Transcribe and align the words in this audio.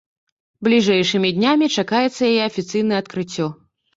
Бліжэйшымі 0.67 1.29
днямі 1.37 1.67
чакаецца 1.75 2.23
яе 2.31 2.41
афіцыйнае 2.49 2.97
адкрыццё. 3.03 3.47